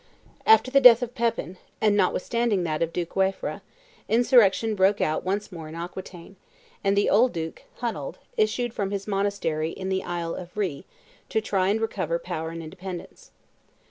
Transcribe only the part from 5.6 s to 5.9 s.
in